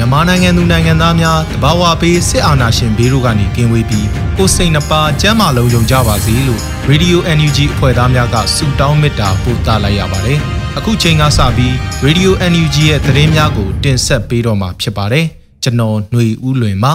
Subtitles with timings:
[0.00, 10.38] မြန်မာနိုင်ငံသူနိုင်ငံသားများတဘာဝပေးစစ်အာဏာရှင်ဘေးတို့ကနေကင်းဝေးပြီးကိုစိတ်နှပါကျမ်းမာလုံးယုံကြပါစေလို့ Radio NUG အဖွဲ့သားများကဆုတောင်းမေတ္တာပို့သလိုက်ရပါတယ်။
[10.78, 11.72] အခုချိန်ကစပြီး
[12.06, 15.26] Radio NUG ရဲ့သတင်းများကိုတင်ဆက်ပေးတော့မှာဖြစ်ပါတယ်။
[15.62, 16.92] ကျွန်တော်ຫນွေဦးလွင်ပါ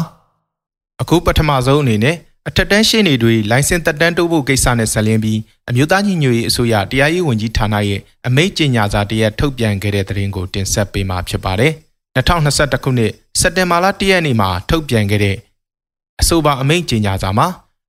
[1.01, 2.15] ။အခုပထမဆုံးအနေနဲ့
[2.47, 11.73] အထက်တန်းရှင်းနေတွေလိုင်စင်တက်တန်းတိုးဖို့ကိစ္စနဲ့ဆက်လင်းပြီးအမျိုးသားညီညွတ်ရေးအစိုးရတရားရေးဝန်ကြီးဌာနရဲ့အမိန့်ကြေညာစာတရက်ထုတ်ပြန်ခဲ့တဲ့သတင်းကိုတင်ဆက်ပေးမှာဖြစ်ပါတယ်။
[12.17, 15.37] 2021ခုနှစ်စက်တင်ဘာလ1ရက်နေ့မှာထုတ်ပြန်ခဲ့တဲ့
[16.21, 17.47] အဆိုပါအမိန့်ကြေညာစာမှာ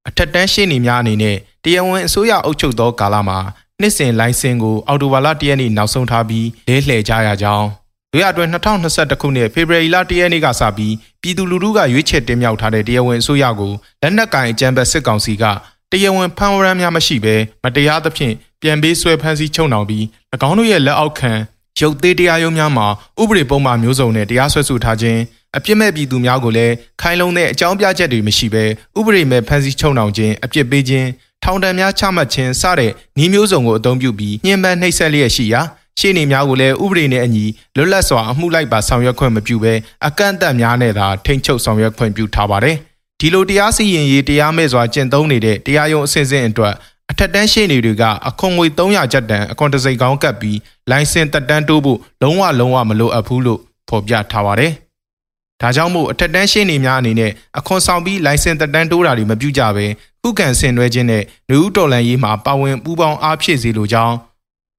[0.09, 3.39] အထက်တန်းရှင်းနေများအနေနဲ့တရားဝင်အစိုးရအုပ်ချုပ်သောကာလမှာ
[3.81, 7.69] နှစ်စဉ်လိုင်စင်ကိုအော်တိုဘာလ1ရက်နေ့နောက်ဆုံးထားပြီးလဲလှယ်ကြရကြောင်း
[8.13, 15.45] တို့ရအတွင်း2021ခုနှစ်ဖေဖော်ဝါရီလ1ရက်နေ့ကစပြီးပြည်သူလူထုကရွေးချယ်တင်မြှောက်ထားတဲ့တရားဝင်အစိုးရကိုလက်နက်ကင်အကြမ်းဖက်စစ်ကောင်စီက
[15.91, 20.05] တရားဝင်ဖမ်းဝရမ်းများမရှိဘဲမတရားသဖြင့်ပြန်ပေးဆွဲဖမ်းဆီးချုပ်နှောင်ပြီး၎
[20.49, 21.33] င်းတို့ရဲ့လက်အောက်ခံ
[21.81, 22.87] ရုပ်သေးတရားရုံးများမှာ
[23.21, 25.21] ဥပဒေပုံမှန်မျိုးစုံနဲ့တရားစွဲဆိုထားခြင်း
[25.57, 28.65] အပြစ်မဲ့ပြည်သူများကိုလည်းခိုင်လုံတဲ့အကြောင်းပြချက်တွေမရှိဘဲ
[28.99, 31.09] ဥပဒေမဲ့ဖမ်းဆီးချုပ်နှောင်ခြင်းအပြစ်ပေးခြင်း
[31.45, 35.61] ထောင်ဒဏ်များချမှတ်ခြင်းစတဲ့နှီးမျိုးစုံကိုအသုံးပြုပြီးညှဉ်းပန်းနှိပ်စက်လျက်ရှိရာ
[35.99, 37.45] ရှေ့နေများကိုလည်းဥပဒေနဲ့အညီ
[37.77, 39.75] လွတ်လပ်စွာအမှုလိုက်ပါဆောင်ရွက်ခွင့်မပြုဘဲ
[40.07, 42.77] အကန့်အသတ်များနဲ့သာထိန်းချုပ်ဆောင်ရွက်ခွင့်ပြုထားပါတယ်။
[43.21, 46.75] ဒီလိုတရားစီရင်ရေးတရားမဲ့စွာကျင့်သုံးနေတဲ့တရားရုံးအဆင့်ဆင့်အတွက်
[47.11, 50.57] အထက်တန်းရှေ့နေတွေကအခွန်ငွေ300ကျပ်တန်အခွန်တစိကောင်းကပ်ပြီး
[50.91, 54.73] လိုင်စင်တက်တန်းတိုးဖို့လုံးဝလုံးဝမလိုအပ်ဘူးလို့ဖော်ပြထားပါတယ်။
[55.61, 59.87] ဒါကြောင့်မို့အထက်တန်းရှေ့နေများအနေနဲ့အခွန်ဆောင်ပြီးလိုင်စင်တက်တန်းတိုးတာတွေမပြုကြဘဲ
[60.23, 64.15] ခုခံဆင်နွှဲခြင်းနဲ့လူဦးတော်လန်ရေးမှာပါဝင်ပူးပေါင်းအားဖြည့်စေလိုကြောင်း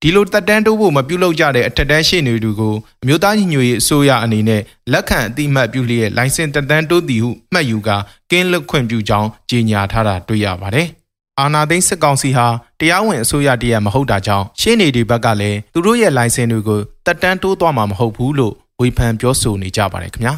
[0.02, 7.98] ဒီလိုတက်တန်းတိုးဖို့မပြုလုပ်ကြတဲ့အထက်တန်းရှေ့နေတွေကိုအမျိုးသားညီညွတ်ရေးအစိုးရအနေနဲ့လက်ခံအတိမတ်ပြုလျက်လိုင်စင်တက်တန်းတိုးသည်ဟုမှတ်ယူကာ
[8.32, 10.88] ကင်းလွတ်ခွင့်ပြုကြောင်းကြေညာထားတာတွေ့ရပါတယ်။
[11.42, 12.48] အာနာသိန်းစစ်ကောင်စီဟာ
[12.80, 20.34] တရားဝင်အစိုးရတရက်မဟုတ်တာကြောင့်ရှင်းနေဒီဘက်ကလည်းသူတို့ရဲ့လိုင်စင်တွေကိုတက်တန်းတိုးသွားမှာမဟုတ်ဘူးလို့ဝေဖန်ပြောဆိုနေကြပါတယ်ခင်ဗျာ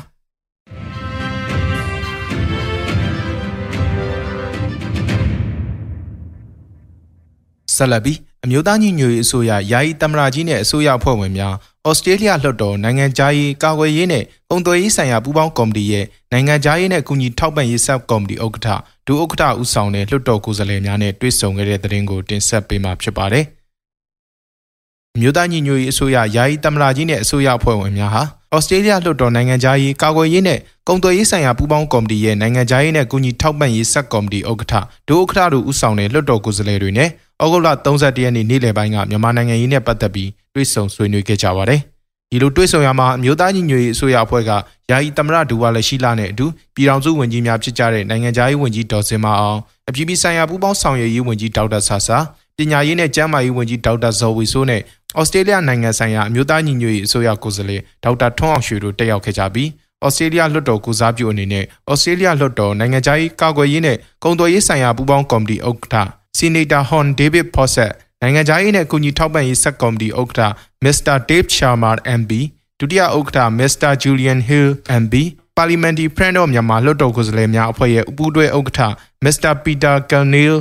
[7.75, 11.55] ဆက်လက်ပြီးအမျိုးသားညီညွတ်ရေးအစိုးရယာယီသမ္မတကြီးနဲ့အစိုးရအဖွဲ့ဝင်များ
[11.89, 18.67] ဩစတြေးလျလွှတ်တော်နိုင်ငံခြားရေးကာကွယ်ရေးနဲ့ကုန်သွယ်ရေးဆိုင်ရာပူးပေါင်းကော်မတီရဲ့နိုင်ငံခြားရေးနဲ့အကူအညီထောက်ပံ့ရေးဆပ်ကော်မတီဥက္ကဋ္ဌ
[19.07, 23.45] ဒုဥက္ကဋ္ဌဦးဆောင်တဲ့လွှတ်တော်ကိုယ်စားလှယ်များနဲ့တွေ့ဆုံခဲ့တဲ့သတင်းကိုတင်ဆက်ပေးမှာဖြစ်ပါတယ်။
[25.15, 28.23] အမျိုးသားညီညွတ်ရေးအစိုးရယာယီသမ္မတကြီးနဲ့အစိုးရအဖွဲ့ဝင်များဟာ
[28.55, 34.73] ဩစတြေးလျလွှတ်တော်နိုင်ငံခြားရေးကာကွယ်ရေးနဲ့ကုန်သွယ်ရေးဆိုင်ရာပူးပေါင်းကော်မတီရဲ့နိုင်ငံခြားရေးနဲ့အကူအညီထောက်ပံ့ရေးဆပ်ကော်မတီဥက္ကဋ္ဌ
[35.09, 37.09] ဒုဥက္ကဋ္ဌတို့ဦးဆောင်တဲ့လွှတ်တော်ကိုယ်စားလှယ်တွေနဲ့
[37.43, 41.81] ဩဂုတ်လ31ရက်နေ့နေ့လယ်ပိုင်းကမြန်မာနိုင်ငံရေးနဲ့ပတ်သက်ပြီးတွေ့ဆုံဆွေးနွေးခဲ့ကြပါတယ်။
[42.31, 44.51] ဒီလိုတွေ့ဆုံရမှာအမျိုးသားညီညွတ်ရေးအစိုးရအဖွဲ့က
[44.89, 46.45] ယာယီသမရဒူဝါလက်ရှိလာနဲ့အတူ
[46.75, 52.17] ပြည်ထောင်စုဝန်ကြီးများဖြစ်ကြတဲ့နိုင်ငံခြားရေးဝန်ကြီးဒေါ်စင်မအောင်အပြည်ပြည်ဆိုင်ရာပူးပေါင်းဆောင်ရွက်ရေးဝန်ကြီးဒေါက်တာဆာဆာ
[52.57, 54.81] ပညာရေးနဲ့ကျန်းမာရေးဝန်ကြီးဒေါက်တာဇော်ဝီဆိုးနဲ့
[55.19, 59.69] ဩစတြေးလျနိုင်ငံဆိုင်ရာအမျိုးသားညီညွတ်ရေးအစိုးရကိုယ်စားလှယ်ဒေါက်တာထွန်းအောင်ရွှေတို့တက်ရောက်ခဲ့ကြပြီး
[60.05, 70.51] ဩစတြေးလျလွှတ်တော်ကိုစားပြုအနေနဲ့ဩစတြေးလျလွှတ်တော်နိုင်ငံခြားရေးကာကွယ်ရေးနဲ့ကုန်သွယ်ရေးဆိုင်ရာပူးပေါင်းကော်မတီဥက္ကဋ္ဌ ဆီနီတာဟွန်ဒေးဗစ်ဖော့ဆက်နိုင်ငံခြားရေးနဲ့အကူအညီထောက်ပံ့ရေးဆက်ကော်မတီဥက္ကဋ္ဌ
[70.83, 72.31] မစ္စတာဒေးဗ်ရှာမာ MB
[72.79, 73.91] ဒုတိယဥက္ကဋ္ဌ Mr.
[74.03, 74.69] Julian Hill
[75.01, 75.13] MB
[75.57, 78.91] Parliamentary Friend of Myanmar လွှတ်တော်ကိုယ်စားလှယ်များအဖွဲ့ရဲ့ဥပူတွဲဥက္ကဋ္ဌ
[79.25, 79.51] Mr.
[79.63, 80.55] Peter Kalnil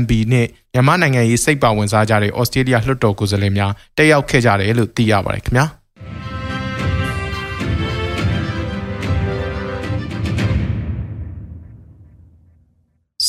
[0.00, 5.66] MB နဲ့မြန်မာနိုင်ငံရေးစိတ်ပါဝင်စားကြတဲ့ Australia လွှတ်တော်ကိုယ်စားလှယ်များတက်ရောက်ခဲ့ကြတယ်လို့သိရပါတယ်ခင်ဗျာ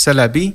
[0.02, 0.50] ဆက်လက်ပြီး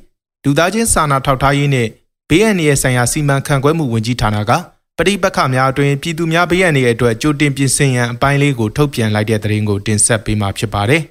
[0.44, 1.88] လူသားချင်းစာနာထောက်ထားရေးနဲ့
[2.28, 4.52] ဘေးအန္တရာယ်ဆိုင်ရာစီမံခန့်ခွဲမှုဝန်ကြီးဌာနက
[4.98, 11.02] ပဋိပက္ခများအတွင်ပြည်သူများဘေးရန်တွေအတွက်ကြိုတင်ပြင်ဆင်ရန်အပိုင်းလေးကိုထုတ်ပြန်လိုက်တဲ့သတင်းကိုတင်ဆက်ပေးမှာဖြစ်ပါတယ်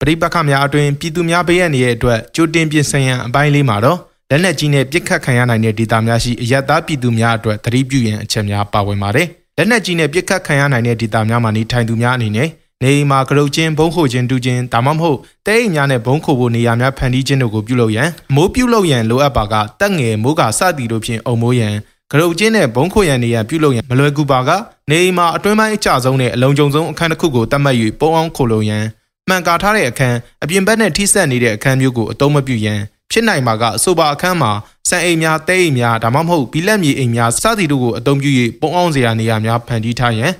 [0.00, 3.98] ပရိပက္ခများအတွင်ပြည်သူများဘေးရန်ရဲ့အတွက်ကြိုတင်ပြင်ဆင်ရန်အပိုင်းလေးမှာတော့
[4.30, 12.48] လက်နက်ကြီးနဲ့ပစ်ခတ်ခံရနိုင်တဲ့ဒေသများရှိအရတားပြည်သူများအတွက်သတိပြုရန်အချက်များပါဝင်ပါတယ်။လက်နက်ကြီးနဲ့ပစ်ခတ်ခံရနိုင်တဲ့ဒေသများမှာနေထိုင်သူများအနေနဲ့
[12.84, 21.74] နေအိမ်မှာကရုတ်ချင်းဘုံခိုခြင်းတူခြင်းဒါမှမဟုတ်တဲအိမ်များနဲ့ဘုံခိုဖို့နေရာများဖန်တီးခြင်းတို့ကိုပြုလုပ်ရန်မိုးပြုလုပ်ရန်လိုအပ်ပါကတက်ငယ်မိုးကစသည်တို့ဖြင့်အုံမိုးရန်
[22.12, 24.50] ကရုတ်ချင်းနဲ့ဘုံခိုရန်နေရန်ပြုလုပ်ရန်မလွယ်ကူပါက
[24.90, 28.84] နေအိမ်မှာအတွင်းပိုင်းအကျဆုံးနဲ့အလုံးကြုံဆုံးအခန်းတစ်ခုကိုတတ်မှတ်၍ပုံအောင်ခိုလုံရန်
[29.28, 32.80] မှန်ကာထားတဲ့အခန်းအပြင်ဘက်နဲ့ထိစပ်နေတဲ့အခန်းမျိုးကိုအသုံးမပြုရန်
[33.10, 34.52] ဖြစ်နိုင်မှာကအဆိုပါအခန်းမှာ
[34.88, 38.30] စံအိမ်များတဲအိမ်များဒါမှမဟုတ်ဘီလက်မြေအိမ်များစသည်တို့ကိုအသုံးပြု၍
[38.60, 40.32] ပုံအောင်စရာနေရာများဖန်တီးထားရန်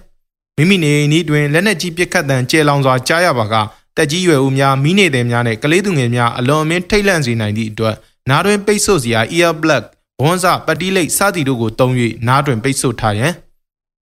[0.59, 3.55] မိမိနေအိမ်ဤတွင်လက်နက်ကြီးပစ်ခတ်တံကျဲလောင်စွာကြားရပါက
[3.97, 7.95] တက်ကြီးရွယ်ဦးများမိနေတဲ့များနဲ့ကလေးသူငယ်များအလွန်အမင်းထိတ်လန့်စေနိုင်သည့်အတွက်
[8.31, 9.83] နားတွင်ပိတ်ဆို့စရာ ear plug
[10.21, 11.93] ဘွန်းစပတိလိတ်စသည်တို့ကိုတုံး၍
[12.29, 13.33] နားတွင်ပိတ်ဆို့ထားရန်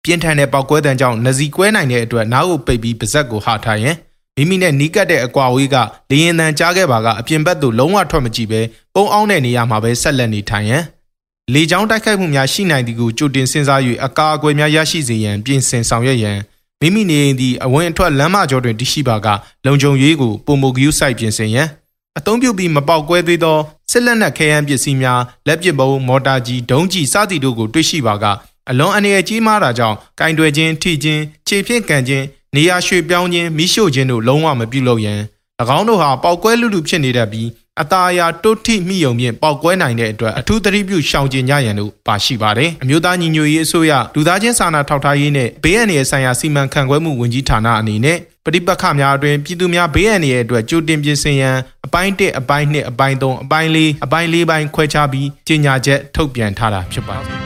[0.04, 3.96] ပြင်းထန်တဲ့ပေါက်ကွဲတံကြောင့်နစီကွဲနိုင်တဲ့အတွက်နားကိုပိတ်ပြီးပါဇက်ကိုဟာထားရန်
[4.36, 5.76] မိမိနဲ့နီးကပ်တဲ့အကွာဝေးက
[6.12, 8.62] လေရင်တန်ကြားခဲ့ပါကအပြင်ဘက်သို့လုံးဝထွက်မကြည့်ပဲ
[8.96, 10.84] ပုံအောင်တဲ့နေရာမှာပဲဆက်လက်နေထိုင်ရန်
[11.54, 16.38] လေကြောင်းတိုက်ခိုက်မှုများရှိနိုင်သည်ကိုကြိုတင်စဉ်းစား၍အကာအကွယ်များရရှိစေရန်ပြင်ဆင်ဆောင်ရွက်ရန်
[16.82, 19.28] မိမိနေအိမ်သည်အဝင်အထွက်လမ်းမကျောတွင်တရှိပါက
[19.66, 21.68] လုံခြုံရေးကိုပုံမဂယူးဆိုင်ပြင်ဆင်ရန်
[22.18, 23.58] အသုံးပြုပြီးမပေါက်ကွဲသေးသော
[23.92, 28.26] စစ်လက်နက်ခဲယမ်းပစ္စည်းများလက်ပစ်ဗုံးမော်တာကြီးဒုံးကြီးစသည်တို့ကိုတွေ့ရှိပါက
[28.70, 32.26] အလွန်အနေအကြီးမားတာကြောင့်ကင်တွယ်ခြင်းထိခြင်းခြေဖြင့်ကန်ခြင်း
[32.56, 35.20] နေရာရွှေ့ပြောင်းခြင်းမိရှို့ခြင်းတို့လုံးဝမပြုလုပ်ရန်၎
[35.78, 37.48] င်းတို့ဟာပေါက်ကွဲလူလူဖြစ်နေတတ်ပြီး
[37.82, 57.30] အตาအယာတုတ်ထိမိယုံဖြင့်ပေါက်ကွဲနိုင်တဲ့အတွက်အထူးသတိပြုရှောင်ကျဉ်ကြရန်တို့ပါရှိပါတယ်။အမျိုးသားညီညွတ်ရေးအစိုးရလူသားချင်းစာနာထောက်ထားရေးနဲ့ဘေးအန္တရာယ်ဆိုင်ရာစီမံခန့်ခွဲမှုဝန်ကြီးဌာနအနေနဲ့ပဋိပက္ခများအတွင်ပြည်သူများဘေးအန္တရာယ်အတွက်ကြိုတင်ပြင်ဆင်ရန်အပိုင်း1အပိုင်း2အပိုင်း3အပိုင်း4အပိုင်း4ပိုင်းခွဲခြားပြီးကြေညာချက်ထုတ်ပြန်ထားတာဖြစ်ပါတယ်။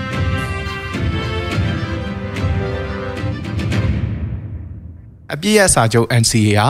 [5.34, 6.68] အပြည့်ရစာချုပ် NCA ဟာ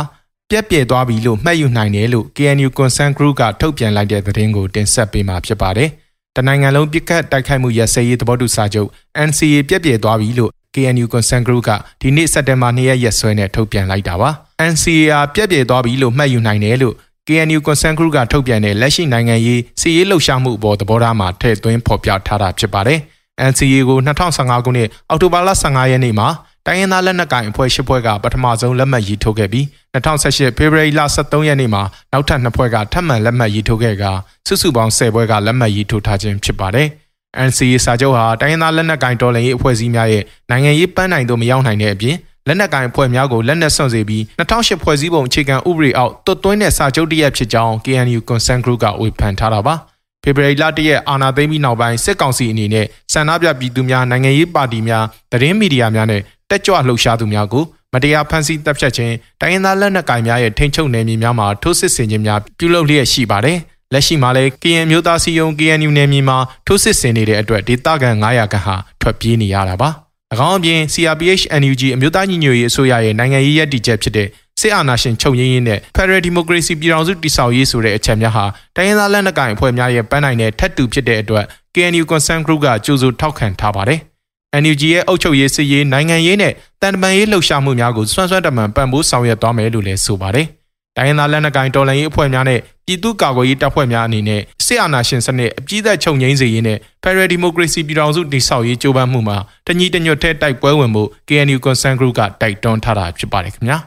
[0.51, 5.89] ပြက်ပြဲသွားပြီလို့မှတ်ယူနိုင်တယ်လို့ KNU Concern Group ကထုတ်ပြန်လိုက်တဲ့သတင်းကိုတင်ဆက်ပေးမှာဖြစ်ပါတယ်။
[6.35, 8.89] တနိုင်ငံလုံးပြစ်ခတ်တိုက်ခိုက်မှုရစရေးသဘောတူစာချုပ်
[9.27, 14.29] NCA ပြက်ပြဲသွားပြီလို့ KNU Concern Group ကဒီနေ့စက်တင်ဘာ2ရက်ရက်စွဲနဲ့ထုတ်ပြန်လိုက်တာပါ။
[14.71, 16.95] NCA ပြက်ပြဲသွားပြီလို့မှတ်ယူနိုင်တယ်လို့
[17.27, 22.99] KNU Concern Group ကထုတ်ပြန်တဲ့လက်ရှိနိုင်ငံရေးစီရေးလှုပ်ရှားမှုအပေါ်သဘောထားမှာထည့်သွင်းဖော်ပြထားတာဖြစ်ပါတယ်။
[23.49, 26.27] NCA ကို2015ခုနှစ်အောက်တိုဘာလ15ရက်နေ့မှာ
[26.65, 34.03] တိုင်းရင်းသားလက်နက်ကိုင်အဖွဲ့၈ဖွဲ့ကပထမဆုံးလက်မှတ်ရေးထိုးခဲ့ပြီး 2018ဖေဖော်ဝါရီလ23ရက်နေ့မှာနောက်ထပ်2ဖွဲ့ကထပ်မံလက်မှတ်ရေးထိုးခဲ့က
[34.47, 36.87] စုစုပေါင်း10ဖွဲ့ကလက်မှတ်ရေးထိုးထားခြင်းဖြစ်ပါတယ်။
[37.47, 42.15] NCA စာချုပ်ဟာတိုင်းရင်းသားလက်နက်ကိုင်တော်လှန်ရေးအဖွဲ့အစည်းများရဲ့နိုင်ငံရေးပန်းနိုင်သို့မရောက်နိုင်တဲ့အပြင်
[42.47, 49.75] လက်နက်ကိုင်အဖွဲ့များကိုလက်နက်ဆွန့်စေပြီး2008ဖွဲ့စည်းပုံအခြေခံဥပဒေအောက်တွတ်သွင်းတဲ့စာချုပ်တရက်ဖြစ်ကြောင်း KNU Consent Group ကဝေဖန်ထားတာပါ။
[50.23, 57.63] ဖေဖော်ဝါရီလတရက်အာဏာသိမ်းပြီးနောက်ပိုင်းစစ်ကောင်စီအနေနဲ့စန္ဒပြပြည်သူများနိုင်ငံရေးပါတီများသတင်းမီဒီယာများနဲ့တက်ကြွလှုပ်ရှားသူများကို
[57.93, 63.57] မတရားဖမ်းဆီးတပ်ဖြတ်ခြင်းတိုင်းရင်းသားလက်နက်ကိုင်များရဲ့ထိန်းချုပ်နယ်မြေများမှာထိုးစစ်ဆင်ခြင်းများပြုလုပ်လျက်ရှိပါတယ်။
[63.93, 66.37] လက်ရှိမှာလည်း KN မျိုးသားစီယုံ KNU နယ်မြေမှာ
[66.67, 69.89] ထိုးစစ်ဆင်နေတဲ့အတွက်ဒေသခံ900ခန့်ဟာထွက်ပြေးနေရတာပါ။၎
[70.47, 74.27] င်းအပြင် CRPH NUG အမျိုးသားညီညွတ်ရေးအစိုးရရဲ့နိုင်ငံရေးရည်တည်ချက်ဖြစ်တဲ့
[74.59, 78.45] စစ်အာဏာရှင်ချုပ်ငြိမ်းရေးနဲ့ Federal Democracy ပြည်ထောင်စုတည်ဆောက်ရေးဆိုတဲ့အချက်များဟာ
[78.75, 81.45] တိုင်းရင်းသားလက်နက်ကိုင်အဖွဲ့များရဲ့ပန်းနိုင်တဲ့ထက်တူဖြစ်တဲ့အတွက်
[81.75, 84.01] KNU Concern Group ကကြိုးစိုးထောက်ခံထားပါတယ်။
[84.57, 90.47] NUG ရဲ့အုပ်ချုပ်ရေးစစ်ရေးနိုင်ငံရေးနဲ့တန်တမာရေးလှုပ်ရှားမှုများကိုစွမ်းစွမ်းတမန်ပံ့ပိုးဆောင်ရွက်သွားမယ်လို့လည်းဆိုပါတယ်။
[90.97, 103.77] တိုင်းရင်းသားလက်နက်ကိုင်တော်လှန်ရေးအဖွဲ့များနဲ့ပြည်သူ့ကာကွယ်ရေးတပ်ဖွဲ့များအနေနဲ့စစ်အာဏာရှင်စနစ်အပြည့်အစုံချုပ်ငြိမ်းစေရေးနဲ့ Federal Democracy ပြည်ထောင်စုတည်ဆောက်ရေးကြိုးပမ်းမှုမှာတညီတညွတ်ထဲတိုက်ပွဲဝင်မှု KNU Concern Group ကတိုက်တွန်းထားတာဖြစ်ပါတယ်ခင်ဗျာ။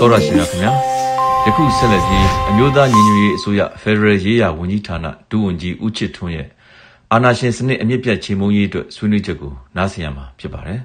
[0.00, 0.72] တော်ရရှိမြခင်ဗျာ။
[1.46, 6.46] ယခုဆက်လက်ပြီးအမျိုးသားညီညွတ်ရေးအစိုးရ Federal ရေးရာဝန်ကြီးဌာနဒုဝန်ကြီးဦးချစ်ထွန်းရဲ့
[7.12, 10.80] အာဏာရှင်စနစ်အမြင့်ပြတ်ချေမှုန်းရေးအတွက်ဆွေးနွေးချက်ကိုနားဆင်ရမှာဖြစ်ပါတယ်။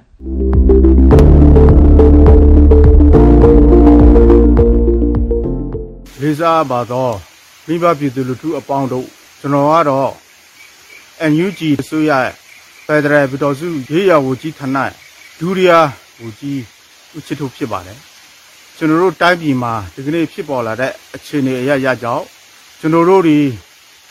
[6.21, 7.13] လေးစားပါတော့
[7.67, 9.07] မိဘပြည်သူလူထုအပေါင်းတို့
[9.39, 10.11] ကျွန်တော်ကတော့
[11.31, 12.11] NUG အစိုးရ
[12.85, 14.77] ဖက်ဒရယ်ပြည်တော်စုရေးရဝကြီးဌာန
[15.39, 15.79] ဒူရီယာ
[16.21, 16.59] ဝကြီး
[17.15, 17.97] ဦးချစ်ထုတ်ဖြစ်ပါတယ်။
[18.77, 22.25] ကျွန်တော်တို့တိုင်းပြည်မှာဒီကနေ့ဖြစ်ပေါ်လာတဲ့အခြေအနေအရရကြောင့်
[22.79, 23.39] ကျွန်တော်တို့ဒီ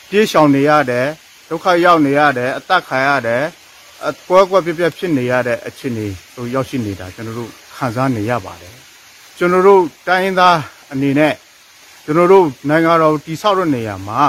[0.09, 1.07] ပြေးရှောင်နေရတဲ့
[1.53, 3.43] ဒုက္ခရောက်နေရတယ်အသက်ခံရတယ်
[4.07, 8.75] အကွဲကွဲပြပြဖြစ်နေရတဲ့အခြေအနေကိုရောက်ရှိနေတာကျွန်တော်တို့ခံစားနေရပါတယ်
[9.37, 10.57] ကျွန်တော်တို့တိုင်းရင်းသား
[10.91, 11.33] အနေနဲ့
[12.05, 14.23] ကျွန်တော်တို့နိုင်ငံတော်တည်ဆောက်တဲ့နေရာမှာ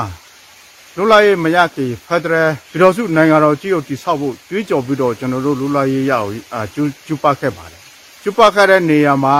[0.96, 7.82] လူလာရေးမရခင်ဖက်ဒရယ်ပြည်တော်စုနိုင်ငံတော်ကြီးကိုတည်ဆောက်ဖို့ကြွေးကြော်ပြီးတော့ကျွန်တော်တို့လူလာရေးရအောင်အာကျူကျူပခဲ့ပါတယ်
[8.22, 9.36] ကျူပခဲ့တဲ့နေရာမှာ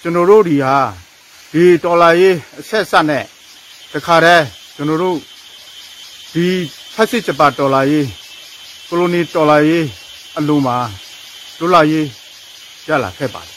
[0.00, 0.76] ကျွန်တော်တို့ဒီဟာ
[1.52, 3.24] ဒီဒေါ်လာရေးအဆက်ဆက်နဲ့
[3.92, 4.44] တခါတည်း
[4.76, 5.16] ကျွန်တော်တို့
[6.36, 6.50] ဒီ
[6.94, 8.08] ဖက်စစ်ဂျပန်ဒေါ်လာရေး
[8.88, 9.86] ကိုလိုနီဒေါ်လာရေး
[10.38, 10.76] အလုံးမှာ
[11.58, 12.06] ဒေါ်လာရေး
[12.88, 13.56] ရလာခဲ့ပါတယ်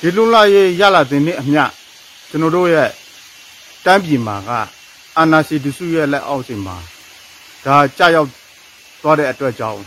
[0.00, 1.62] ဒဒီလွတ်လပ်ရေးရလာတဲ့နေ့အမျှ
[2.28, 2.90] ကျွန်တော်တို့ရဲ့
[3.84, 4.50] တန်းပြည်မှာက
[5.16, 6.76] အာနာစီဒုစုရဲ့လက်အောက်စီမှာ
[7.64, 8.28] ဒါကြာရောက်
[9.02, 9.82] သွားတဲ့အတွက်ကြောင့်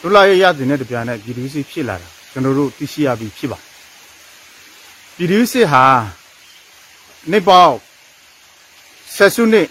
[0.00, 3.58] လွတ်လပ်ရေးရတဲ့နေ့တပြားနဲ့ပြည်သူစစ်ဖြစ်လာတာကျွန်တော်တို့သိရှိရပြီးဖြစ်ပါ
[5.16, 5.84] ပြည်သူစစ်ဟာ
[7.32, 7.76] နေပေါင်း
[9.16, 9.68] ဆက်စုနှစ်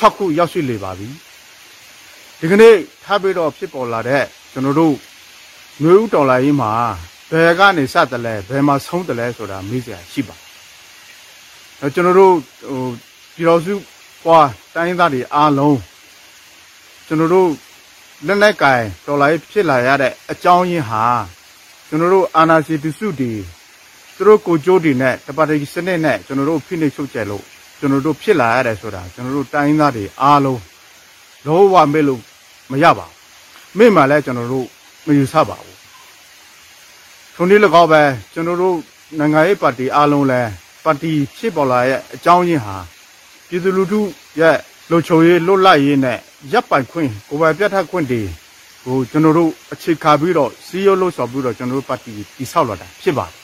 [0.00, 1.08] 6ခုရောက်ရှိလေပါပြီ
[2.40, 2.74] ဒီကနေ့
[3.04, 4.94] ထားပြီးတော့ဖြစ်ပေါ်လာတဲ့ကျွန်တော်တို့
[5.82, 6.72] မျိုးဦးတော်လာရေးမှာ
[7.30, 10.36] ဘယ်ကနေစတယ်လဲဘယ်မှာဆုံးတယ်လဲဆိုတာမေးစရာရှိပါ
[11.80, 12.34] အဲကျွန်တော်တို့
[12.70, 12.82] ဟို
[13.34, 13.74] ပြည်တော်စု
[14.24, 15.78] ပွားတိုင်းရင်းသားတွေအားလုံး
[17.06, 17.48] ကျွန်တော်တို့
[18.26, 21.04] လက်နဲ့ကင်တော်လာရေးဖြစ်လာရတဲ့အကြောင်းရင်းဟာ
[21.88, 23.32] ကျွန်တော်တို့အာနာစီတုစုတွေ
[24.16, 27.44] သူတို့ကိုကြိုးတွေနဲ့တပါတီစနစ်နဲ့ကျွန်တော်တို့ဖိနှိပ်ချုပ်ကျဲလို့
[27.78, 30.60] ကျွန်တော်တို့ဖြစ်လာရတယ်ဆိုတာကျွန်တော်တို့တိုင်းရင်းသားတွေအားလုံး
[31.46, 32.20] လုံးဝမေ့လို့
[32.70, 34.66] မရပါဘူးမေ့မှလည်းကျွန်တော်တို့
[35.06, 35.76] မယူဆပါဘူး
[37.34, 38.02] ထုံးဒီ၎င်းပဲ
[38.32, 38.76] ကျွန်တော်တို့
[39.18, 40.50] နိုင်ငံရေးပါတီအားလုံးလည်း
[40.84, 42.76] ပါတီဖြစ်ပေါ်လာရဲ့အကြောင်းရင်းဟာ
[43.48, 44.00] ပြည်သူလူထု
[44.40, 44.56] ရဲ့
[44.90, 46.18] လူချုံရေးလွတ်လပ်ရေးနဲ့
[46.52, 48.22] ရပ်ပိုင်ခွင့်ကိုယ်ပိုင်ပြဋ္ဌာန်းခွင့်တွေ
[48.84, 53.34] ဟိုကျွန်တော်တို့အခြေခံပြီးတော့စီးရုံးလို့ဆိုပြီးတော့ကျွန်တော်တို့ပါတီတည်ဆောက်လာတာဖြစ်ပါတယ်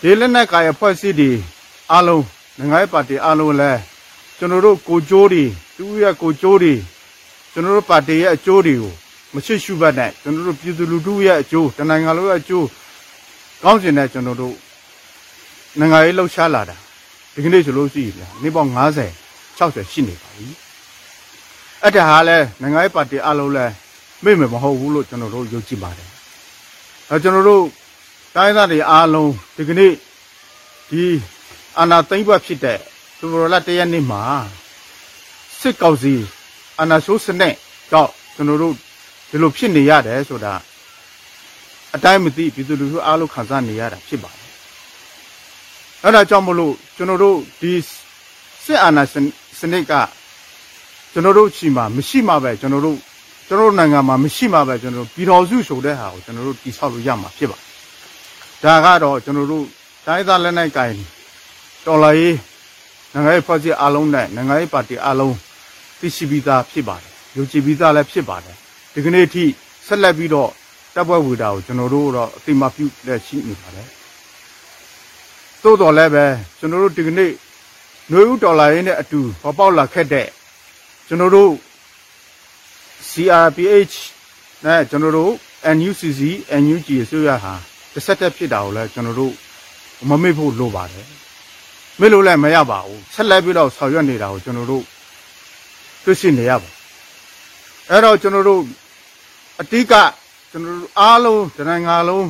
[0.00, 1.30] ဒီလက်နက်ကာယဖွဲ့စည်းတွေ
[1.92, 2.22] အားလုံး
[2.58, 3.80] နိုင်ငံရေးပါတီအားလုံးလည်း
[4.38, 5.44] ကျွန်တော်တို့ကိုကြိုးတွေ
[5.76, 6.74] သူရဲ့ကိုကြိုးတွေ
[7.52, 8.92] ကျွန်တော်တို့ပါတီရဲ့အကျိုးတွေကို
[9.34, 12.66] မရှိရှုဘတ်နဲ့ကျွန်တော်တို့ပြည်သူလူထုရဲ့အကျိုးတနိုင်ငံလုံးရဲ့အကျိုး
[13.62, 14.54] ကောင်းစင်တဲ့ကျွန်တော်တို့
[15.78, 16.76] နိုင်ငံရေးလှုပ်ရှားလာတာ
[17.34, 20.46] ဒီကနေ့ဆိုလို့ရှိရင်နေပေါင်း90 60ရှိနေပါပြီ
[21.82, 23.66] အဲ့ဒါဟာလဲနိုင်ငံရေးပါတီအလုံးလဲ
[24.24, 26.08] မိမယ်မဟုတ်ဘူးလို့ကျွန်တော်တို့ယုံကြည်ပါတယ်
[27.10, 27.64] အဲကျွန်တော်တို့
[28.34, 29.92] တိုင်းသားတွေအားလုံးဒီကနေ့
[30.90, 31.04] ဒီ
[31.78, 32.78] အာနာသိမ့်ဘတ်ဖြစ်တဲ့
[33.18, 34.22] သူတော်လာတရက်နေ့မှာ
[35.60, 36.14] စစ်ကောက်စီ
[36.78, 37.54] အာနာဆိုးစနစ်
[37.90, 38.74] ကြောင့်ကျွန်တော်တို့
[39.30, 40.54] ဒီလိုဖြစ်နေရတယ်ဆိုတာ
[41.94, 44.50] အတိုင်းမသိပြည်သူလူထုအားလုံးခံစားနေရတာဖြစ်ပါတယ်
[46.02, 47.72] အဲ့ဒါကြောင့်မလို့ကျွန်တော်တို့ဒီ
[48.64, 49.02] စစ်အာဏာ
[49.60, 49.92] စနစ်က
[51.12, 52.98] ကျွန်တော်တို့ချီမှာမရှိမှပဲကျွန်တော်တို့
[53.48, 57.58] ကျွန်တော်တို့နိုင်ငံမှာမရှိမှပဲကျွန်တော်တို့ပြည်တော်စုဆိုတဲ့ဟာကိုကျွန်တော်တို့တည်ဆောက်လို့ရမှာဖြစ်ပါ
[58.62, 59.64] ဒါကတော့ကျွန်တော်တို့
[60.06, 61.15] တိုင်းသားလက်နက်ကင်
[61.86, 62.36] တော်လာရေး
[63.12, 65.34] နိုင်ငံရေးဖွဲ့စည်းအားလုံးနဲ့နိုင်ငံရေးပါတီအားလုံး
[65.98, 68.56] သိရှိပြီးသားဖြစ်ပါတယ်ယုံကြည်ပြီးသားလည်းဖြစ်ပါတယ်
[68.94, 69.44] ဒီကနေ့အထိ
[69.86, 70.50] ဆက်လက်ပြီးတော့
[70.94, 73.88] တပ်ဖွဲ့ဝေတာကိုကျွန်တော်တို့တော့အတိမပြုလက်ရှိနေပါတယ်
[75.62, 76.24] သို့တော်လည်းပဲ
[76.58, 77.30] ကျွန်တော်တို့ဒီကနေ့
[78.10, 80.28] ຫນွေဦးဒေါ်လာရင်းနဲ့အတူပေါ်ပေါက်လာခဲ့တဲ့
[81.06, 81.50] ကျွန်တော်တို့
[83.10, 83.96] CRPH
[84.64, 85.32] နဲ့ကျွန်တော်တို့
[85.76, 86.20] NUCC
[86.62, 87.54] NUG ဆိုရဟာ
[87.92, 89.32] တစ်ဆက်တက်ဖြစ်တာကိုလည်းကျွန်တော်တို့
[90.08, 91.06] မမေ့ဖို့လိုပါတယ်
[92.00, 94.84] မေ့လို့လည်းမရပါဘူးဆက်လက်ပြီးတော့ဆောင်ရွက်နေတာကိုကျွန်တော်တို့
[96.04, 96.68] တွေ့ရှိနေရပါ
[97.90, 98.60] အဲ့တော့ကျွန်တော်တို့
[99.60, 99.92] အတိက
[100.50, 102.26] ကျွန်တော်တို့အားလုံးတနိုင်ငံလုံး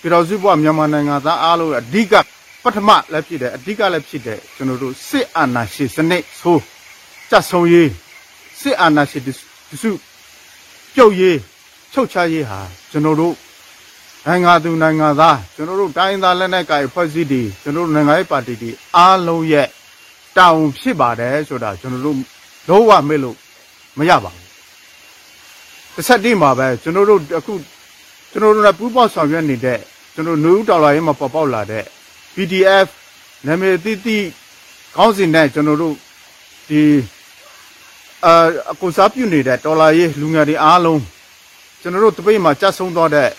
[0.00, 2.14] ပြည်တော်စုဘဝမြန်မာနိုင်ငံသားအားလုံးအဓိက
[2.62, 6.58] ပထမလည်းဖြစ်တယ်အဓိကလည်းဖြစ်တယ်ကျွန်တော်တို့စစ်အာဏာရှင်စနစ်ဆို
[7.30, 7.90] ကြဆုံရေး
[8.60, 9.28] စစ်အာဏာရှင်တ
[9.82, 9.90] စု
[10.94, 11.38] ပြုတ်ရေး
[11.92, 13.34] ချုပ်ချရေးဟာကျွန်တော်တို့
[14.26, 19.68] နိုင်ငံသူနိုင်ငံသားကျွန်တော်တို့တိုင်းသားလက်နက်ကိုင်ဖွဲ့စည်းတွေကျွန်တော်တို့နိုင်ငံရေးပါတီတွေအားလုံးရဲ့
[20.36, 22.16] တာဝန်ဖြစ်ပါတယ်ဆိုတာကျွန်တော်တို့
[22.68, 23.36] လုံးဝမေ့လို့
[23.98, 24.44] မရပါဘူး
[25.94, 27.52] တစ်ဆက်တည်းမှာပဲကျွန်တော်တို့အခု
[28.30, 29.78] ကျွန်တော်တို့ကပူးပေါင်းဆောင်ရွက်နေတဲ့
[30.14, 31.84] ကျွန်တော်နူးဒေါ်လာရေးမှာပေါ်ပေါက်လာတဲ့
[32.34, 32.88] PDF
[33.46, 34.18] နာမည်တိတိ
[34.96, 35.94] ခေါင်းစဉ်နဲ့ကျွန်တော်တို့
[36.68, 36.82] ဒီ
[38.24, 41.02] အာအကူစားပြုနေတဲ့ဒေါ်လာရေးလူငယ်တွေအားလုံး
[41.80, 43.30] ကျွန်တော်တို့တပိတ်မှာကြတ်ဆုံးတော့တဲ့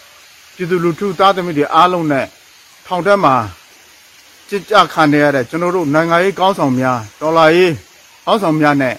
[0.62, 2.26] ပြည်သူလူထုသားသမီးတွေအားလုံးနဲ့
[2.86, 3.36] ထောင်တက်မှာ
[4.50, 7.74] ကြကြခံနေရတဲ့ကျွန်တော်တို့နိုင်ငံရေးကောင်းဆောင်များဒေါ်လာရေး
[8.26, 8.96] ကောင်းဆောင်များနဲ့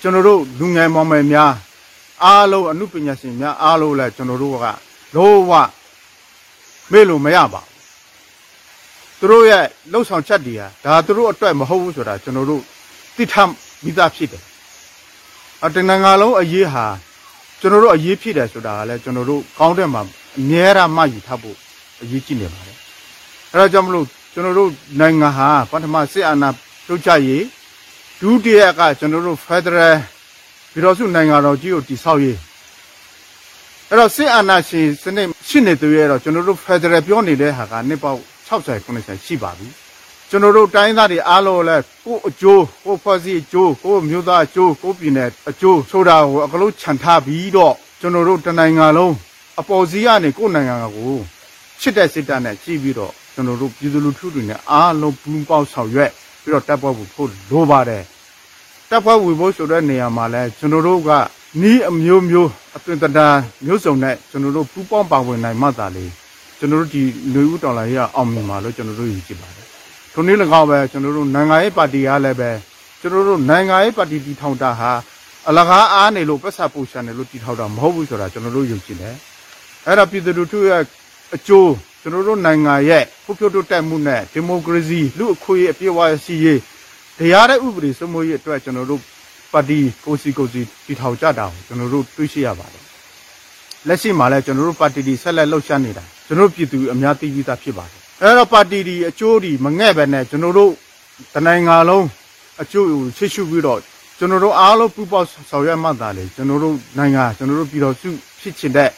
[0.00, 1.52] ကျွန်တော်တို့လူငယ်မောင်မယ်များ
[2.24, 4.66] အားလုံးအမှုပညာရှင်များအားလုံးလည်းကျွန်တော်တို့က
[5.16, 5.52] လုံးဝ
[6.92, 7.68] မေ့လို့မရပါဘူး
[9.18, 12.62] သူတို့ရဲ့လှုပ်ဆောင်ချက်တွေဟာဒါသူတို့အတွက်မဟုတ်ဘူးဆိုတာကျွန်တော်တို့
[13.16, 13.50] သိထား
[13.84, 14.42] မိသားဖြစ်တယ်
[15.64, 16.86] အတနိုင်ငံလုံးအရေးဟာ
[17.60, 20.02] ကျွန်တော်တို့အရေးဖြစ်တယ်ဆိုတာကလည်းကျွန်တော်တို့ကောင်းတဲ့မှာ
[20.38, 21.56] အမြဲတမ်းမှယူထားဖို့
[22.02, 22.76] အရေးကြီးနေပါတယ်
[23.52, 24.70] အဲဒါကြောင့်မလို့ကျွန်တော်တို့
[25.00, 26.48] နိုင်ငံဟာပထမစစ်အာဏာ
[26.86, 27.44] ပြုတ်ချရေး
[28.20, 29.94] ဒုတိယကကျွန်တော်တို့ Federal
[30.72, 32.38] ပြည်တော်စုနိုင်ငံတော်ကြီးကိုတည်ဆောက်ရေး
[33.88, 39.68] အဲ့တော့စစ်အာဏာရှင်စနစ်ရှိနေသူရဲ့တော့ကျွန်တော်တို့ Federal ပြောနေတဲ့ဟာကနှစ်ပေါက်60 90ရှိပါပြီ
[40.30, 49.14] ကျွန်တော်တို့တိုင်းသားတွေအားလုံးလည်းကိုယ်အကျိုးကိုယ်ဖွဲ့စည်းအကျိုးကိုယ်မျိုးသားအကျိုးကိုယ်ပြည်နယ်အကျိုးဆိုတာကိုအကလို့ခြံထားပြီးတော့ကျွန်တော်တို့တနိုင်ငံလုံး
[49.60, 51.12] အပေါ်စီးကနေကိုယ်နိုင်ငံကို
[51.80, 56.10] ချစ်တဲ့စိတ်ဓာတ်နဲ့ကြည့်ပြီးတော့ကျွန်တော်တို့ပြည်သူလူထုတွေနဲ့အားလုံးပူးပေါင်းဆောင်ရွက်
[56.42, 58.02] ပြီးတော့တပ်ဖွဲ့ဖို့ဖို့လိုပါတယ်
[58.90, 61.10] တပ်ဖွဲ့ဝင်ဖို့ဆိုတဲ့နေရာမှာလဲကျွန်တော်တို့က
[61.62, 63.28] နီးအမျိုးမျိုးအသွင်တရာ
[63.64, 66.04] မျိုးစုံနဲ့ကျွန်တော်တို့ပူးပေါင်းပါဝင်နိုင်မှသာလေ
[66.58, 67.02] ကျွန်တော်တို့ဒီ
[67.34, 69.66] လူဦးတော်လာရေးအောင်မြင်ပါလို့ကျွန်တော်တို့ယူကြည်ပါတယ်
[70.12, 72.50] ထိုနည်း၎င်းပဲကျွန်တော်တို့နိုင်ငံရေးပါတီကလည်းပဲ
[73.00, 74.92] ကျွန်တော်တို့နိုင်ငံရေးပါတီတည်ထောင်တာဟာ
[75.48, 79.14] အလကားအားနေလို့ပတ်သက်ပူရှာနေလို့တည်ထောင်တာမဟုတ်ဘူးဆိုတာကျွန်တော်တို့ယုံကြည်တယ်
[79.86, 80.82] အဲ့ဒါပြည်သူလူထုရဲ့
[81.34, 86.60] အကျိုးကျွန်တော်တို့နိုင်ငံရဲ့ဖွံ့ဖြိုးတိုးတက်မှုနဲ့ဒီမိုကရေစီလူအခွင့်အရေးအပြည့်အဝရှိရေး
[87.18, 89.00] တရားတဲ့ဥပဒေစိုးမိုးရေးအတွက်ကျွန်တော်တို့
[89.52, 92.84] ပါတီကိုစီကိုစီတည်ထောင်ကြတာကိုကျွန်တော်တို့တွေ့ရှိရပါတယ်
[93.88, 100.70] လက်ရှိမှာလည်းကျွန်တော်တို့ပါတီဒီဆက်လက်လှုပ်ရှားနေတာကျွန်တော်တို့ပြည်သူအများသိပြီးသားဖြစ်ပါတယ်အဲ့တော့ပါတီဒီအကျိုးဒီမငဲ့ပဲနဲ့ကျွန်တော်တို့
[101.34, 102.06] တနိုင်ငံလုံး
[102.62, 103.80] အကျိုးကိုချစ်ရှုပြီးတော့
[104.18, 108.08] ကျွန်တော်တို့အားလုံးပူပေါင်းဆောင်ရွက်မှသာလေကျွန်တော်တို့နိုင်ငံကျွန်တော်တို့ပြည်တော်စု
[108.40, 108.90] ဖြစ်ချင်တဲ့